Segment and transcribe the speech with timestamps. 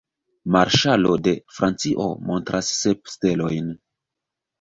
[0.53, 3.69] Marŝalo de Francio montras sep stelojn.